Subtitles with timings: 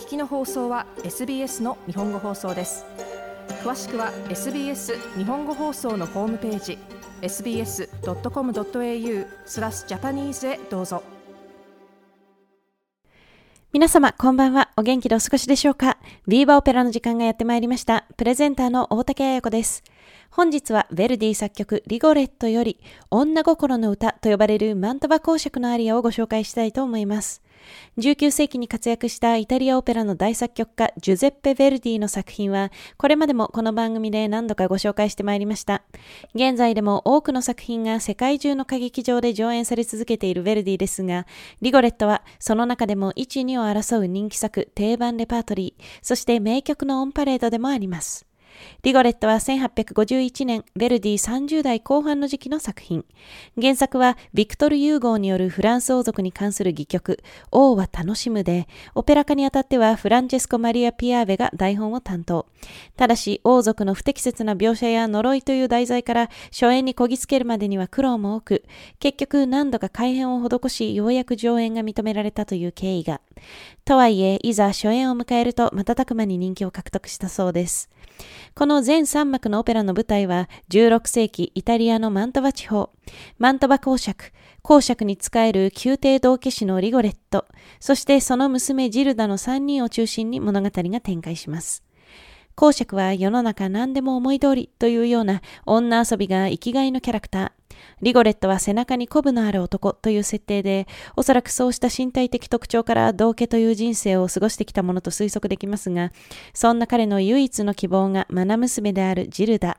[0.00, 2.86] 聞きの放送は SBS の日本語放送です
[3.62, 6.78] 詳しくは SBS 日本語放送のホームページ
[7.20, 11.02] sbs.com.au スラスジャパニーズへどうぞ
[13.72, 14.70] 皆様、こんばんは。
[14.76, 15.96] お元気でお過ごしでしょうか？
[16.26, 18.04] ビーバーオペラの時間がやってまいりました。
[18.16, 19.84] プレゼンターの大竹彩子です。
[20.30, 22.78] 本日はヴェルディ作曲リゴレットより
[23.10, 27.42] 女心の歌と呼ばれるマントバ公爵のアリアをご紹介したいと思います。
[27.98, 35.82] 19世紀に活躍したイタリアオペラの大作曲家ジュゼッペ・ヴェルディの作品はこれまでもこの番組で何度かご紹介してまいりました。
[36.36, 41.26] 現在でも多くの作品が世界中の歌劇場で上演され続けているヴェルディですが、
[41.60, 48.29] リゴレットはその中でも1、2を争う人気作定番レパートリー、そして名曲のオンパレードでもあります。
[48.82, 53.04] リゴレットは1851年、ベルディ30代後半の時期の作品。
[53.60, 62.46] 原作はビクトル・ユーゴーによるフランス王族に関する戯曲、王は楽しむで、オペラ化にあたってはフランチェスコ・マリア・ピアーベが台本を担当。
[62.96, 68.64] ただし、王族の不適切な描写や呪いという題材から初演にこぎつけるまでには苦労も多く、
[68.98, 73.20] 結局何度か改変を施し、ようやく上演が認められたという経緯が。
[73.84, 77.90] とはいえ、いざ初演を迎えると瞬く間に人気を獲得したそうです。
[78.54, 82.90] この全3幕のオペラの舞台は16世紀イタリアのマントバ地方、
[83.38, 87.46] マントバ公爵、公爵に仕える宮廷道化師のリゴレット、
[87.78, 91.84] そしてその娘ジルダの3人を中心に物語が展開します。
[92.54, 97.59] 公爵は世の中何でも思い通りというような女遊びが生きがいのキャラクター。
[98.02, 100.86] リゴレットは背中にコブのある男という設定で、
[101.16, 106.12] おそらくそうした身体的特徴から道家という人生を過ごしてきたものと推測できますが、
[106.54, 109.78] そんな彼の唯一の希望が愛娘であるジルダ。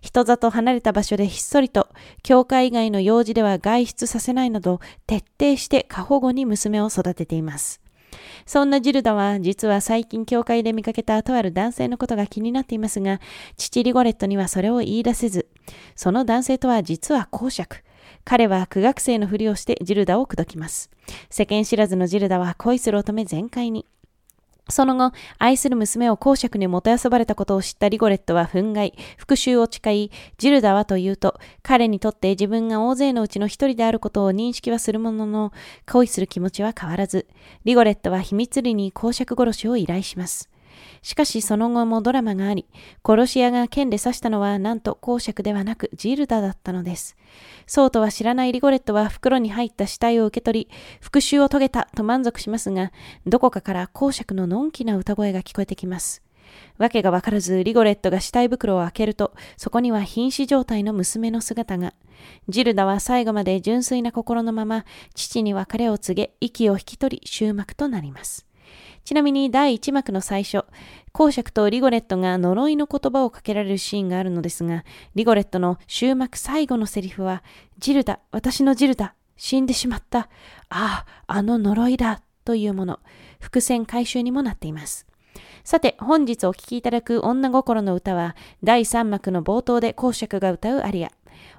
[0.00, 1.88] 人里離れた場所でひっそりと、
[2.22, 7.80] 教会以外の用事では外出させないなど、徹底して過保護に娘を育てています。
[8.46, 13.20] そんなジルダは実は最近教会で見かけたとある男性のことが気になっていますが、
[13.56, 15.48] 父リゴレットにはそれを言い出せず、
[15.96, 17.82] その男性とは実は公爵。
[18.24, 20.90] 彼は苦学生のふりをしてジルダを口説きます。
[21.30, 23.86] 世間知らずのジルダは恋する乙女全開に。
[24.70, 35.52] その後、愛する娘を公爵にもてあそばれたことを知ったリゴレットは憤慨、復讐を誓い、ジルダはというと、彼にとって自分が大勢のうちの一人であることを認識はするものの、
[35.86, 37.26] 恋する気持ちは変わらず、
[37.64, 40.48] リゴレットは秘密裏に公爵殺しを依頼します。
[41.02, 42.66] しかしその後もドラマがあり、
[43.06, 47.16] 殺し屋が剣で刺したのはなんと公爵ではなくジルダだったのです。
[47.66, 50.70] そうとは知らないリゴレットは袋に入った死体を受け取り、
[51.00, 52.92] 復讐を遂げたと満足しますが、
[53.26, 56.24] どこかから公爵ののんきな歌声が聞こえてきます。
[56.78, 61.94] わけがわからず、リゴレットが死体袋を開けると、そこには瀕死状態の娘の姿が。
[62.48, 68.46] ジルダは最後まで純粋な心のまま、父に別れを告げ、息を引き取り、終幕となります。
[69.04, 70.64] ちなみに第1幕の最初、
[71.12, 74.84] 公爵とリゴレットが呪いの言葉をかけられるシーンがあるのですが、
[75.14, 77.42] リゴレットの終幕最後のセリフは、
[77.78, 80.30] ジルダ、私のジルダ、死んでしまった。
[80.70, 83.00] ああ、あの呪いだ、というもの。
[83.40, 85.06] 伏線回収にもなっています。
[85.64, 91.10] さて、本日お聴きいただく女心の歌は、第3幕の冒頭で公爵が歌うアリア。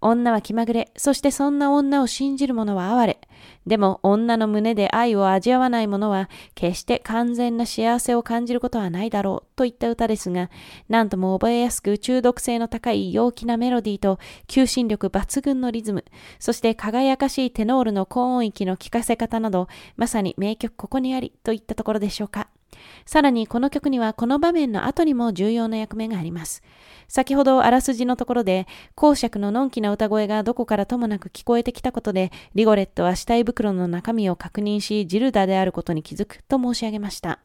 [0.00, 3.20] 女は気まぐれ、そしてそんな女を信じる者は哀れ。
[3.66, 10.50] でも女の胸で愛を味わわない者は決して完全な幸せを感じることはないだろうといった歌ですが、
[10.88, 16.04] なんとも覚えやすく中毒性の高い陽気なメロディーと求心力抜群のリズム、
[16.40, 22.48] そして輝かしいテノールの高音域の聴かせ方など、まさに名曲ここにありといったところでしょうか。
[23.06, 26.62] さらにこの曲にはこの場面の後にも重要な役目があります。
[27.08, 37.40] 先ほどあらすじのところで、公爵ののんきな歌声がどこからともなく聞こえてきたことで、リゴレットは死体袋の中身を確認し、ジルダであることに気づくと申し上げました。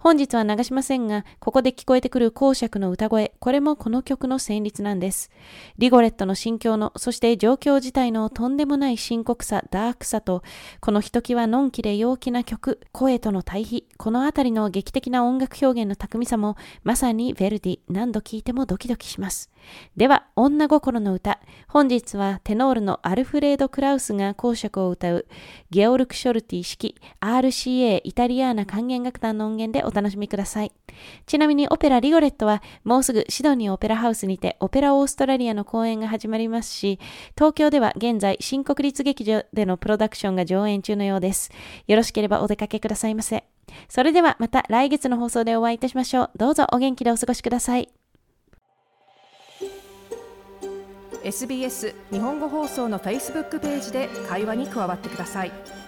[0.00, 5.28] 本日は流しませんが、ここで聞こえてくる公爵の歌声、これもこの曲の旋律なんです。
[5.76, 10.44] リゴレットの心境の、そして状況自体のとんでもない深刻さ、ダークさと、
[10.80, 19.50] このひときわのんきで陽気な曲、声との対比、このあたりの劇的な音楽表現の巧みさも、まさにヴェルディ、何度聴いてもドキドキします。
[19.96, 21.40] では、女心の歌。
[21.66, 25.26] 本日はテノールのアルフレード・クラウスが公爵を歌う、
[25.70, 30.72] ゲオルク・ショルティ式 RCA イタリアーナ管弦楽団の音源でお楽しみください。
[31.26, 36.98] ちなみにオペラリゴレットはもうすぐシドニーオペラハウスにてオペラオーストラリアの公演が始まりますし、
[37.34, 41.50] 東京では現在新国立劇場でのプロダクションが上演中のようです。
[41.86, 43.44] よろしければお出かけくださいませ。
[43.88, 46.30] それではまた来月の放送でお会いいたしましょう。
[46.36, 47.88] どうぞお元気でお過ごしください。
[51.24, 55.52] SBS 日本語放送の Facebook ページで会話に加わってください。「